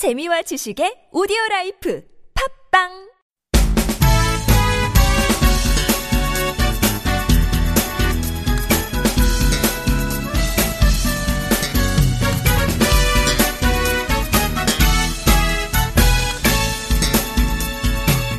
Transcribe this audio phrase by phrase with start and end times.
[0.00, 2.00] 재미와 지식의 오디오 라이프
[2.72, 2.88] 팟빵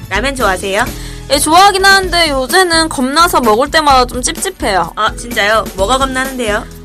[0.10, 0.84] 라면 좋아하세요?
[1.30, 4.94] 예, 좋아하긴 하는데 요새는 겁나서 먹을 때마다 좀 찝찝해요.
[4.96, 5.66] 아 진짜요?
[5.76, 6.81] 뭐가 겁나는데요?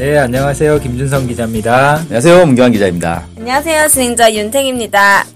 [0.00, 0.80] 네, 안녕하세요.
[0.80, 1.96] 김준성 기자입니다.
[1.96, 2.46] 안녕하세요.
[2.46, 3.26] 문경환 기자입니다.
[3.36, 3.86] 안녕하세요.
[3.88, 5.26] 진행자 윤탱입니다.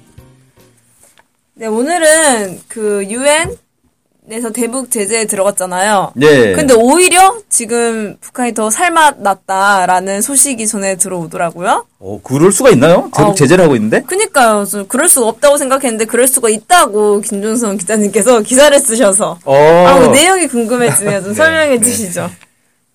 [1.53, 6.13] 네, 오늘은 그 유엔에서 대북 제재에 들어갔잖아요.
[6.17, 6.55] 네.
[6.55, 11.85] 근데 오히려 지금 북한이 더 살맛 났다라는 소식이 전해 들어오더라고요.
[11.99, 13.11] 어, 그럴 수가 있나요?
[13.15, 13.35] 대북 어.
[13.35, 14.01] 제재를 하고 있는데?
[14.01, 14.65] 그니까요.
[14.65, 19.85] 저 그럴 수가 없다고 생각했는데 그럴 수가 있다고 김준성 기자님께서 기사를 쓰셔서 어.
[19.87, 21.23] 아, 그 내용이 궁금해지네요.
[21.23, 22.31] 좀 설명해 주시죠.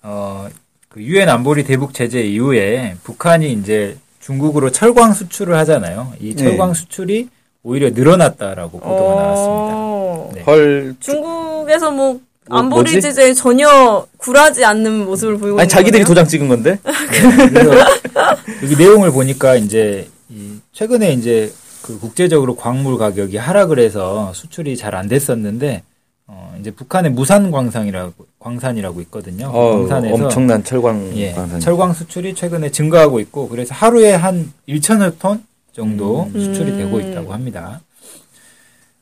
[0.02, 0.59] 어, 그
[0.96, 6.12] 유엔 안보리 대북 제재 이후에 북한이 이제 중국으로 철광 수출을 하잖아요.
[6.20, 7.28] 이 철광 수출이
[7.62, 9.74] 오히려 늘어났다라고 보도가 나왔습니다.
[9.76, 10.42] 어, 네.
[10.42, 10.96] 헐.
[10.98, 12.18] 중국에서 뭐
[12.48, 13.00] 뭐, 안보리 뭐지?
[13.02, 16.06] 제재에 전혀 굴하지 않는 모습을 보이고 아니, 자기들이 거네요?
[16.06, 16.78] 도장 찍은 건데?
[16.82, 17.70] 그래서
[18.64, 21.52] 여기 내용을 보니까 이제 이 최근에 이제
[21.82, 25.82] 그 국제적으로 광물 가격이 하락을 해서 수출이 잘 안 됐었는데
[26.26, 29.52] 어, 이제 북한의 무산 광산이라고 광산이라고 있거든요.
[29.52, 31.34] 그 광산에서 어, 엄청난 철광 예.
[31.60, 37.80] 철광 수출이 최근에 증가하고 있고 그래서 하루에 한 1천여 톤 정도 수출이 되고 있다고 합니다.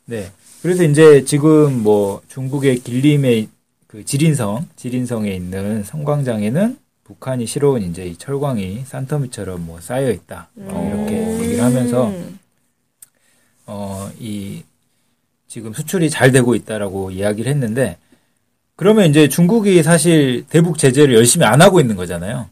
[0.05, 0.31] 네.
[0.61, 3.47] 그래서 이제 지금 뭐 중국의 길림의
[3.87, 10.49] 그 지린성, 지린성에 있는 성광장에는 북한이 실어온 이제 이 철광이 산더미처럼 뭐 쌓여 있다.
[10.53, 12.37] 뭐 이렇게 얘기를 하면서 음.
[13.71, 14.63] 어, 이,
[15.47, 17.97] 지금 수출이 잘 되고 있다라고 이야기를 했는데,
[18.79, 22.47] 그러면 이제 중국이 사실 대북 제재를 열심히 안 하고 있는 거잖아요.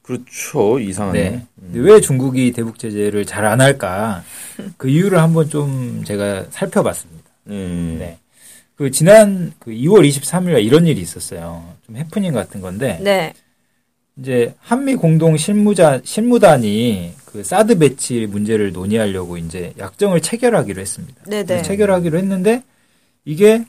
[0.00, 0.80] 그렇죠.
[0.80, 1.20] 이상하네.
[1.30, 1.46] 네.
[1.60, 4.24] 근데 왜 중국이 대북 제재를 잘 안 할까?
[4.78, 7.24] 그 이유를 한번 좀 제가 살펴봤습니다.
[7.48, 7.96] 음.
[7.98, 8.16] 네.
[8.76, 11.62] 그 지난 그 2월 23일에 이런 일이 있었어요.
[11.84, 13.34] 좀 해프닝 같은 건데 네.
[14.16, 21.24] 이제 한미 공동 실무자 실무단이 그 사드 배치 문제를 논의하려고 이제 약정을 체결하기로 했습니다.
[21.24, 21.44] 네네.
[21.44, 22.62] 그래서 체결하기로 했는데
[23.26, 23.66] 이게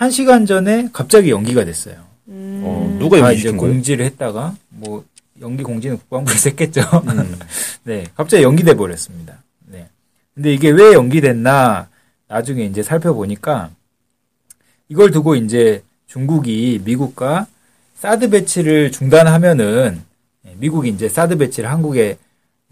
[0.00, 1.96] 한 시간 전에 갑자기 연기가 됐어요.
[2.28, 2.62] 음.
[2.64, 3.74] 어, 누가 다 연기 시킨 이제 거예요?
[3.74, 5.04] 공지를 했다가 뭐
[5.42, 6.80] 연기 공지는 국방부에서 했겠죠.
[7.06, 7.38] 음.
[7.84, 9.42] 네, 갑자기 연기돼 버렸습니다.
[9.66, 9.90] 네.
[10.34, 11.88] 근데 이게 왜 연기됐나
[12.28, 13.72] 나중에 이제 살펴보니까
[14.88, 17.46] 이걸 두고 이제 중국이 미국과
[17.96, 20.00] 사드 배치를 중단하면은
[20.46, 22.16] 예, 미국이 이제 사드 배치를 한국에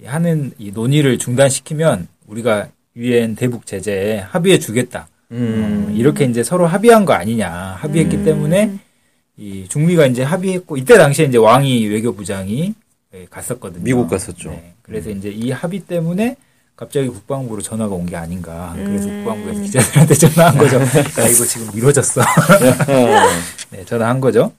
[0.02, 5.08] 하는 이 논의를 중단시키면 우리가 유엔 대북 제재에 합의해 주겠다.
[5.32, 5.86] 음.
[5.88, 7.50] 어, 이렇게 이제 서로 합의한 거 아니냐.
[7.80, 8.24] 합의했기 음.
[8.24, 8.78] 때문에
[9.36, 12.74] 이 중미가 이제 합의했고 이때 당시에 이제 왕이 외교부장이
[13.14, 13.82] 예, 갔었거든요.
[13.84, 14.50] 미국 갔었죠.
[14.50, 14.74] 네.
[14.82, 16.36] 그래서 이제 이 합의 때문에
[16.76, 18.72] 갑자기 국방부로 전화가 온 게 아닌가.
[18.76, 19.24] 그래서 음.
[19.24, 20.76] 국방부에서 기자들한테 전화한 거죠.
[20.76, 22.22] 야 이거 지금 미뤄졌어.
[23.70, 24.52] 네, 전화한 거죠.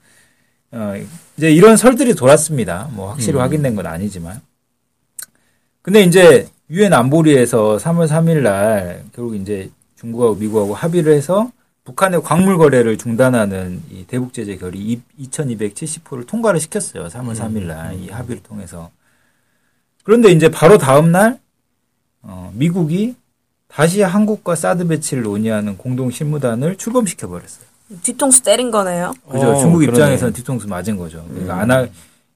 [0.72, 0.94] 어,
[1.36, 2.88] 이제 이런 설들이 돌았습니다.
[2.92, 3.40] 뭐 확실히 음.
[3.42, 4.40] 확인된 건 아니지만.
[5.82, 9.70] 근데 이제 유엔 안보리에서 3월 3일 날 결국 이제
[10.00, 11.50] 중국하고 미국하고 합의를 해서
[11.84, 17.08] 북한의 광물 거래를 중단하는 이 대북 제재 결의 2270호를 통과를 시켰어요.
[17.08, 18.90] 3월 3일 날이 합의를 통해서.
[20.04, 21.38] 그런데 이제 바로 다음 날
[22.22, 23.14] 어, 미국이
[23.68, 27.64] 다시 한국과 사드 배치를 논의하는 공동 실무단을 출범시켜 버렸어요.
[28.02, 29.12] 뒤통수 때린 거네요.
[29.30, 29.50] 그죠?
[29.52, 29.82] 어, 중국.
[29.82, 31.24] 입장에서는 뒤통수 맞은 거죠.
[31.28, 31.86] 그러니까 안 하,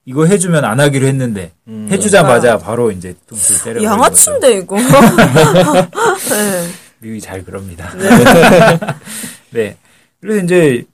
[0.04, 1.88] 이거 해주면 안 하기로 했는데 음.
[1.90, 3.82] 해주자마자 바로 이제 뒤통수 때려.
[3.82, 4.76] 양아치인데 이거.
[6.28, 6.83] 네.
[7.04, 7.92] 미국이 잘 그럽니다.
[9.52, 9.76] 네.
[10.20, 10.84] 그래서 이제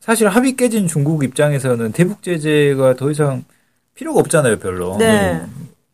[0.00, 3.44] 사실 합의 깨진 중국 입장에서는 대북 제재가 더 이상
[3.94, 4.96] 필요가 없잖아요, 별로.
[4.96, 5.42] 네.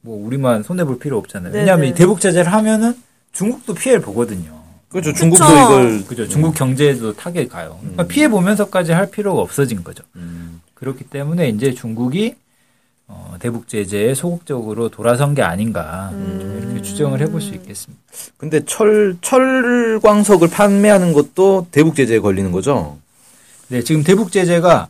[0.03, 1.53] 뭐 우리만 손해 볼 필요 없잖아요.
[1.53, 1.91] 네, 왜냐하면 네.
[1.91, 2.95] 이 대북 제재를 하면은
[3.33, 4.61] 중국도 피해를 보거든요.
[4.91, 5.15] 그렇죠.
[5.15, 5.57] 중국도 그쵸.
[5.57, 6.29] 이걸 그죠?
[6.29, 7.79] 중국 경제에도 타격이 가요.
[7.81, 10.05] 그러니까 피해 보면서까지 할 필요가 없어진 거죠.
[10.17, 10.61] 음.
[10.75, 12.35] 그렇기 때문에 이제 중국이
[13.13, 18.03] 어, 대북 제재에 소극적으로 돌아선 게 아닌가 좀 이렇게 추정을 해볼 수 있겠습니다.
[18.39, 22.99] 근데 철 철광석을 판매하는 것도 대북 제재에 걸리는 거죠.
[23.69, 24.89] 네, 지금 대북 제재가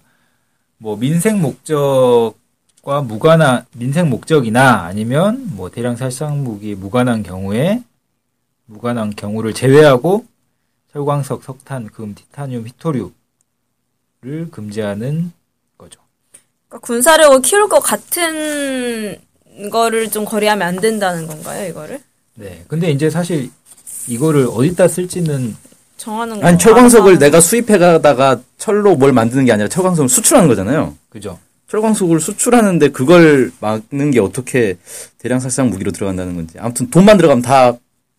[0.78, 7.82] 뭐 민생 목적과 무관한 민생 목적이나 아니면 뭐 대량 살상 무기 무관한 경우에
[8.66, 10.24] 무관한 경우를 제외하고
[10.92, 13.12] 철광석, 석탄, 금, 티타늄, 히토류를
[14.50, 15.32] 금지하는.
[16.72, 19.16] 그러니까 군사력을 키울 것 같은
[19.70, 22.00] 거를 좀 거래하면 안 된다는 건가요, 이거를?
[22.34, 23.50] 네, 근데 이제 사실
[24.08, 25.54] 이거를 어디다 쓸지는
[25.98, 26.46] 정하는 거.
[26.46, 30.96] 아니 철광석을 내가 수입해 가다가 철로 뭘 만드는 게 아니라 철광석을 수출하는 거잖아요.
[31.10, 31.38] 그죠.
[31.68, 34.78] 철광석을 수출하는데 그걸 막는 게 어떻게
[35.18, 36.54] 대량 살상 무기로 들어간다는 건지.
[36.58, 37.74] 아무튼 돈만 들어가면 다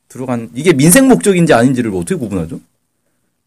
[0.07, 2.59] 들어간 이게 민생 목적인지 아닌지를 어떻게 구분하죠?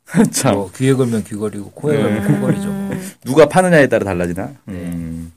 [0.30, 3.20] 참 뭐 귀에 걸면 귀걸이고 코에 걸면 코걸이죠.
[3.24, 4.54] 누가 파느냐에 따라 달라지나.
[4.68, 5.32] 음.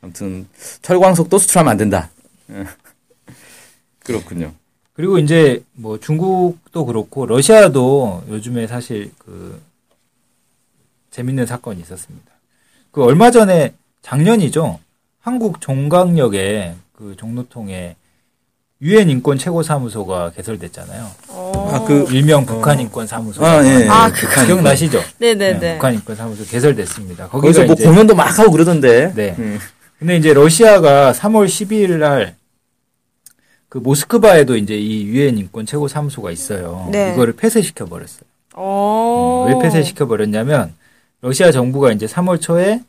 [0.00, 0.46] 아무튼
[0.82, 2.10] 철광석도 수출하면 안 된다.
[2.50, 2.64] 예.
[4.00, 4.52] 그렇군요.
[4.94, 9.60] 그리고 이제 뭐 중국도 그렇고 러시아도 요즘에 사실 그
[11.10, 12.30] 재밌는 사건이 있었습니다.
[12.90, 14.78] 그 얼마 전에 작년이죠.
[15.20, 17.96] 한국 종강역에 그 종로통에
[18.82, 21.10] 유엔 인권 최고 사무소가 개설됐잖아요.
[21.28, 21.70] 어.
[21.72, 23.44] 아, 그- 일명 북한 인권 사무소.
[23.44, 23.84] 아, 예.
[23.84, 23.88] 예.
[23.88, 25.00] 아, 북한 기억나시죠?
[25.18, 25.58] 네네네.
[25.60, 27.28] 네, 북한 인권 사무소 개설됐습니다.
[27.28, 29.12] 거기서 뭐 공연도 막 하고 그러던데.
[29.14, 29.34] 네.
[29.38, 29.58] 음.
[29.98, 32.34] 근데 이제 러시아가 3월 12일 날
[33.68, 36.88] 그 모스크바에도 이제 이 유엔 인권 최고 사무소가 있어요.
[36.92, 37.12] 네.
[37.12, 38.20] 이거를 폐쇄시켜 버렸어요.
[38.54, 39.46] 어.
[39.48, 40.72] 왜 폐쇄시켜 버렸냐면
[41.20, 42.82] 러시아 정부가 이제 3월 초에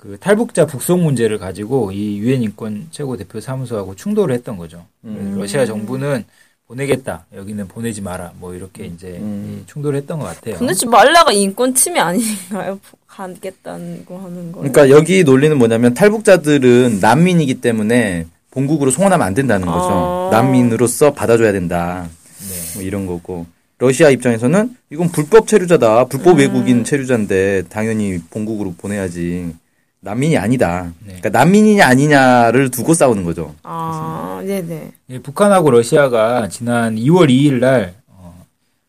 [0.00, 4.86] 그 탈북자 북송 문제를 가지고 이 유엔 인권 최고 대표 사무소하고 충돌을 했던 거죠.
[5.04, 5.34] 음.
[5.36, 6.24] 러시아 정부는
[6.66, 7.26] 보내겠다.
[7.34, 8.32] 여기는 보내지 마라.
[8.38, 9.60] 뭐 이렇게 이제 음.
[9.60, 10.56] 이 충돌을 했던 것 같아요.
[10.56, 12.80] 보내지 말라가 인권 침해 아닌가요?
[13.06, 14.60] 가겠다는 거 하는 거.
[14.60, 19.90] 그러니까 여기 논리는 뭐냐면 탈북자들은 난민이기 때문에 본국으로 송환하면 안 된다는 거죠.
[19.90, 20.28] 아.
[20.32, 22.08] 난민으로서 받아줘야 된다.
[22.38, 22.74] 네.
[22.74, 23.44] 뭐 이런 거고.
[23.76, 26.06] 러시아 입장에서는 이건 불법 체류자다.
[26.06, 29.54] 불법 외국인 체류자인데 당연히 본국으로 보내야지.
[30.00, 30.92] 난민이 아니다.
[31.00, 31.16] 네.
[31.18, 33.54] 그러니까 난민이냐 아니냐를 두고 싸우는 거죠.
[33.62, 34.92] 아, 네네.
[35.10, 38.44] 예, 북한하고 러시아가 지난 2월 2일 날 어,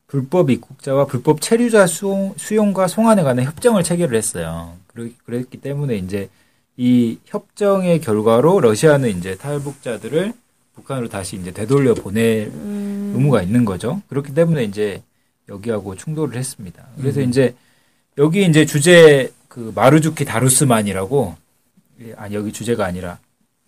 [0.08, 4.74] 불법 입국자와 불법 체류자 수용, 수용과 송환에 관한 협정을 체결을 했어요.
[4.88, 6.30] 그러, 그랬기 때문에 이제
[6.77, 10.34] 이 협정의 결과로 러시아는 이제 탈북자들을
[10.75, 13.12] 북한으로 다시 이제 되돌려 보낼 음.
[13.15, 14.01] 의무가 있는 거죠.
[14.08, 15.03] 그렇기 때문에 이제
[15.50, 16.86] 여기하고 충돌을 했습니다.
[16.98, 17.53] 그래서 이제
[18.18, 21.36] 여기 이제 주제 그 마루주키 다루스만이라고
[22.03, 23.20] 예, 아 여기 주제가 아니라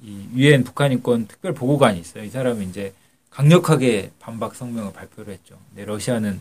[0.02, 2.24] 이 유엔 북한 인권 특별 보고관이 있어요.
[2.24, 2.94] 이 사람이 이제
[3.30, 5.56] 강력하게 반박 성명을 발표를 했죠.
[5.76, 6.40] 네, 러시아는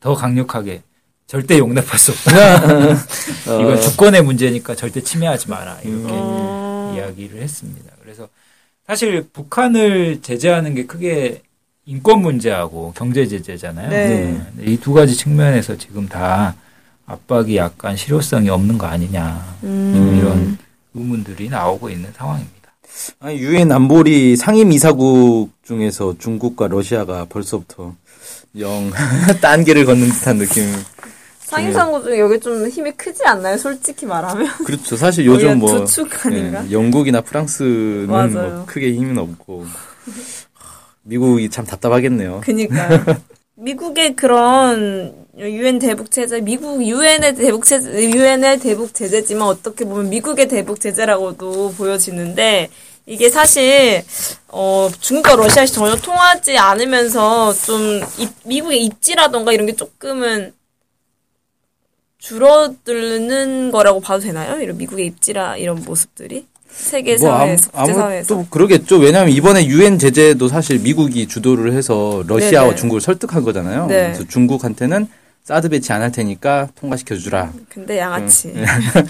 [0.00, 0.82] 더 강력하게
[1.26, 2.98] 절대 용납할 수 없다.
[3.58, 5.80] 이건 주권의 문제니까 절대 침해하지 마라.
[5.82, 6.92] 이렇게 어.
[6.94, 7.90] 이야기를 했습니다.
[8.02, 8.28] 그래서
[8.86, 11.40] 사실 북한을 제재하는 게 크게
[11.86, 13.88] 인권 문제하고 경제 제재잖아요.
[13.88, 14.42] 네.
[14.60, 16.54] 이두 가지 측면에서 지금 다
[17.06, 20.18] 압박이 약간 실효성이 없는 거 아니냐 음.
[20.18, 20.58] 이런
[20.94, 22.54] 의문들이 나오고 있는 상황입니다.
[23.20, 27.94] 아니, 유엔 안보리 상임 이사국 중에서 중국과 러시아가 벌써부터
[28.58, 28.90] 영
[29.42, 30.64] 단계를 걷는 듯한 느낌.
[31.40, 33.56] 상임상고 중에 여기 좀 힘이 크지 않나요?
[33.58, 34.46] 솔직히 말하면.
[34.64, 34.96] 그렇죠.
[34.96, 35.84] 사실 요즘 뭐?
[36.68, 38.06] 예, 영국이나 프랑스는.
[38.06, 39.66] 뭐 크게 힘은 없고
[41.02, 42.40] 미국이 참 답답하겠네요.
[42.42, 43.04] 그니까요.
[43.56, 50.46] 미국의 그런 유엔 대북 제재, 미국 유엔의 대북 제재, 유엔의 대북 제재지만 어떻게 보면 미국의
[50.48, 52.68] 대북 제재라고도 보여지는데
[53.06, 54.02] 이게 사실
[54.48, 60.52] 어 중국과 러시아에서 전혀 통하지 않으면서 좀 입- 미국의 입지라던가 이런 게 조금은
[62.18, 64.60] 줄어드는 거라고 봐도 되나요?
[64.62, 68.98] 이런 미국의 입지라 이런 모습들이 세계 뭐 사회에서 국제 사회에서 아무도 그러겠죠.
[68.98, 72.76] 왜냐하면 이번에 유엔 제재도 사실 미국이 주도를 해서 러시아와 네네.
[72.76, 73.86] 중국을 설득한 거잖아요.
[73.88, 74.04] 네.
[74.12, 75.06] 그래서 중국한테는
[75.44, 77.52] 사드 배치 안 할 테니까 통과시켜 주라.
[77.68, 78.54] 근데 양아치.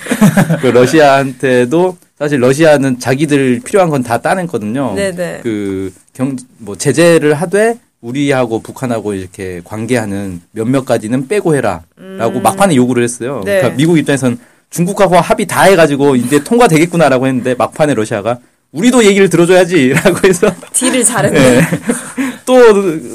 [0.60, 4.94] 그 러시아한테도 사실 러시아는 자기들 필요한 건 다 따냈거든요.
[4.96, 5.42] 네네.
[5.42, 13.38] 그경뭐 제재를 하되 우리하고 북한하고 이렇게 관계하는 몇몇 가지는 빼고 해라라고 막판에 요구를 했어요.
[13.38, 13.44] 음.
[13.44, 13.58] 네.
[13.58, 14.38] 그러니까 미국 입장에선
[14.70, 18.38] 중국하고 합의 다 해가지고 이제 통과되겠구나라고 했는데 막판에 러시아가
[18.72, 21.38] 우리도 얘기를 들어줘야지라고 해서 딜을 잘했네.
[21.38, 21.60] 네.
[22.44, 22.54] 또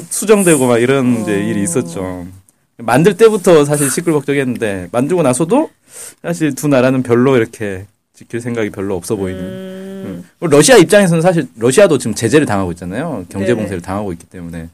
[0.08, 2.26] 수정되고 막 이런 이제 일이 있었죠.
[2.82, 5.70] 만들 때부터 사실 시끌벅적했는데 만들고 나서도
[6.22, 9.40] 사실 두 나라는 별로 이렇게 지킬 생각이 별로 없어 보이는.
[9.40, 10.48] 음, 음.
[10.48, 13.24] 러시아 입장에서는 사실 러시아도 지금 제재를 당하고 있잖아요.
[13.30, 13.54] 경제 네네.
[13.58, 14.68] 봉쇄를 당하고 있기 때문에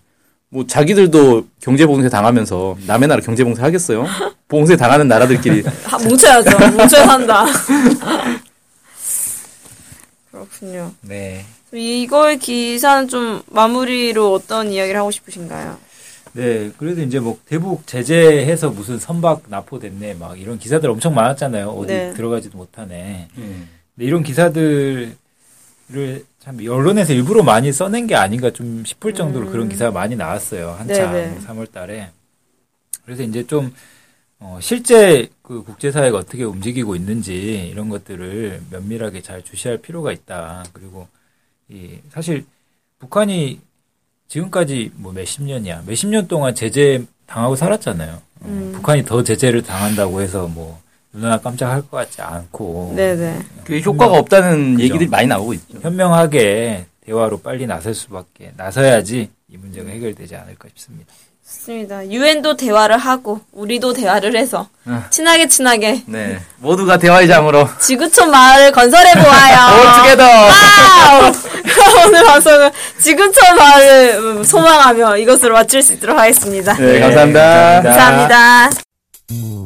[0.49, 4.07] 뭐 자기들도 경제 봉쇄 당하면서 남의 나라 경제 봉쇄 하겠어요?
[4.49, 6.71] 봉쇄 당하는 나라들끼리 하- 뭉쳐야죠.
[6.77, 7.47] 뭉쳐야 한다.
[10.31, 10.93] 그렇군요.
[11.01, 11.45] 네.
[11.73, 15.79] 이걸 기사는 좀 마무리로 어떤 이야기를 하고 싶으신가요?
[16.37, 21.69] 네, 그래도 이제 뭐 대북 제재해서 무슨 선박 납포됐네 막 이런 기사들 엄청 많았잖아요.
[21.71, 22.13] 어디 네.
[22.13, 23.29] 들어가지도 못하네.
[23.35, 23.67] 근데
[23.97, 25.17] 이런 기사들을
[26.39, 30.73] 참 언론에서 일부러 많이 써낸 게 아닌가 좀 싶을 정도로 그런 기사가 많이 나왔어요.
[30.73, 31.13] 한참 음.
[31.13, 31.39] 네네.
[31.47, 32.11] 3월 달에.
[33.07, 33.73] 그래서 이제 좀
[34.39, 40.65] 어, 실제 그 국제사회가 어떻게 움직이고 있는지 이런 것들을 면밀하게 잘 주시할 필요가 있다.
[40.75, 41.09] 그리고
[41.71, 42.45] 이 사실
[42.99, 43.61] 북한이
[44.29, 45.83] 지금까지 뭐 몇십 년이야.
[45.87, 48.13] 몇십 년 동안 제재 당하고 살았잖아요.
[48.13, 48.73] 어, 음.
[48.75, 50.81] 북한이 더 제재를 당한다고 해서 뭐
[51.13, 53.41] 눈하나 깜짝할 것 같지 않고 네네.
[53.65, 54.85] 그 효과가 없다는 그죠.
[54.85, 55.79] 얘기들이 많이 나오고 있죠.
[55.81, 61.13] 현명하게 대화로 빨리 나설 수밖에 나서야지 이 문제가 해결되지 않을까 싶습니다.
[61.47, 62.05] 좋습니다.
[62.11, 65.05] 유엔도 대화를 하고 우리도 대화를 해서 아.
[65.11, 66.41] 친하게 친하게 네.
[66.57, 69.57] 모두가 대화의 장으로 지구촌 마을을 건설해 보아요.
[70.19, 71.33] 와우!
[71.63, 76.75] 그럼 오늘 방송은 지구촌 마을을 음, 소망하며 이것으로 마칠 수 있도록 하겠습니다.
[76.75, 77.83] 네, 감사합니다.
[77.83, 78.69] 감사합니다.
[79.29, 79.66] 감사합니다.